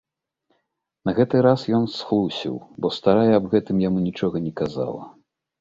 На 1.09 1.13
гэты 1.19 1.35
раз 1.47 1.65
ён 1.79 1.85
схлусіў, 1.97 2.55
бо 2.81 2.93
старая 2.97 3.31
аб 3.41 3.45
гэтым 3.55 3.85
яму 3.87 3.99
нічога 4.11 4.45
не 4.49 4.53
казала. 4.65 5.03